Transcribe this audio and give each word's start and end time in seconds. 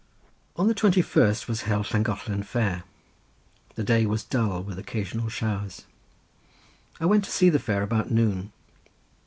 On 0.55 0.67
the 0.67 0.73
twenty 0.73 1.03
first 1.03 1.47
was 1.47 1.61
held 1.69 1.85
Llangollen 1.93 2.41
Fair. 2.43 2.81
The 3.75 3.83
day 3.83 4.07
was 4.07 4.23
dull 4.23 4.63
with 4.63 4.79
occasional 4.79 5.29
showers. 5.29 5.85
I 6.99 7.05
went 7.05 7.23
to 7.25 7.29
see 7.31 7.51
the 7.51 7.59
fair 7.59 7.83
about 7.83 8.09
noon. 8.09 8.51